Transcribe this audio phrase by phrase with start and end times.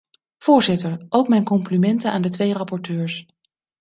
[0.37, 3.25] Voorzitter, ook mijn complimenten aan de twee rapporteurs.